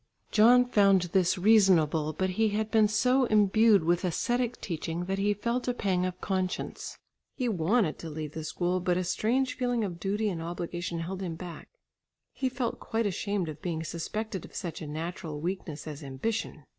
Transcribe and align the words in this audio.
John 0.31 0.65
found 0.65 1.03
this 1.13 1.37
reasonable, 1.37 2.11
but 2.13 2.31
he 2.31 2.49
had 2.49 2.71
been 2.71 2.87
so 2.87 3.25
imbued 3.25 3.83
with 3.83 4.03
ascetic 4.03 4.59
teaching 4.59 5.05
that 5.05 5.19
he 5.19 5.31
felt 5.35 5.67
a 5.67 5.75
pang 5.75 6.07
of 6.07 6.19
conscience. 6.19 6.97
He 7.35 7.47
wanted 7.47 7.99
to 7.99 8.09
leave 8.09 8.31
the 8.31 8.43
school, 8.43 8.79
but 8.79 8.97
a 8.97 9.03
strange 9.03 9.55
feeling 9.55 9.83
of 9.83 9.99
duty 9.99 10.27
and 10.27 10.41
obligation 10.41 11.01
held 11.01 11.21
him 11.21 11.35
back. 11.35 11.69
He 12.33 12.49
felt 12.49 12.79
quite 12.79 13.05
ashamed 13.05 13.47
of 13.47 13.61
being 13.61 13.83
suspected 13.83 14.43
of 14.43 14.55
such 14.55 14.81
a 14.81 14.87
natural 14.87 15.39
weakness 15.39 15.85
as 15.85 16.01
ambition. 16.01 16.63